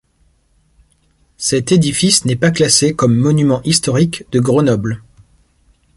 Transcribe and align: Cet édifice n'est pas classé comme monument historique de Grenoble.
Cet 1.37 1.71
édifice 1.71 2.25
n'est 2.25 2.35
pas 2.35 2.49
classé 2.49 2.95
comme 2.95 3.15
monument 3.15 3.61
historique 3.65 4.23
de 4.31 4.39
Grenoble. 4.39 5.03